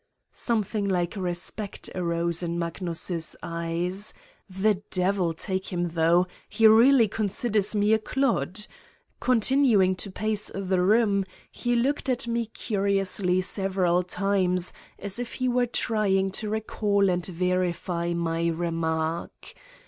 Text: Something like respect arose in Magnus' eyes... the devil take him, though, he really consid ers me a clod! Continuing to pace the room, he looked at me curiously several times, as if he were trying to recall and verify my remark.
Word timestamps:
Something 0.33 0.87
like 0.89 1.15
respect 1.15 1.87
arose 1.93 2.41
in 2.41 2.57
Magnus' 2.57 3.35
eyes... 3.43 4.15
the 4.49 4.81
devil 4.89 5.31
take 5.31 5.67
him, 5.71 5.89
though, 5.89 6.25
he 6.49 6.65
really 6.65 7.07
consid 7.07 7.55
ers 7.55 7.75
me 7.75 7.93
a 7.93 7.99
clod! 7.99 8.65
Continuing 9.19 9.95
to 9.97 10.09
pace 10.09 10.49
the 10.55 10.81
room, 10.81 11.23
he 11.51 11.75
looked 11.75 12.09
at 12.09 12.27
me 12.27 12.47
curiously 12.47 13.41
several 13.41 14.01
times, 14.01 14.73
as 14.97 15.19
if 15.19 15.33
he 15.35 15.47
were 15.47 15.67
trying 15.67 16.31
to 16.31 16.49
recall 16.49 17.07
and 17.07 17.23
verify 17.27 18.11
my 18.15 18.47
remark. 18.47 19.53